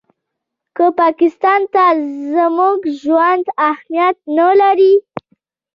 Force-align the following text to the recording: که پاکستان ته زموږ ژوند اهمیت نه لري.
که 0.75 0.85
پاکستان 1.01 1.61
ته 1.73 1.83
زموږ 2.33 2.77
ژوند 3.01 3.45
اهمیت 3.69 4.17
نه 4.37 4.49
لري. 4.59 4.93